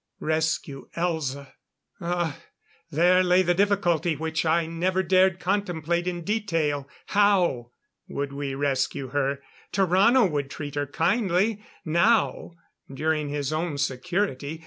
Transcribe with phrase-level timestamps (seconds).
[0.19, 1.53] Rescue Elza!
[1.99, 2.39] Ah,
[2.89, 6.89] there lay the difficulty which I never dared contemplate in detail.
[7.05, 7.69] How
[8.07, 9.43] would we rescue her?
[9.71, 12.55] Tarrano would treat her kindly, now
[12.91, 14.59] during his own security.